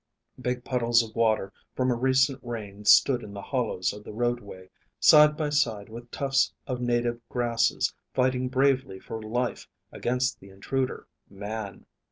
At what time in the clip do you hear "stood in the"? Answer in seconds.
2.83-3.39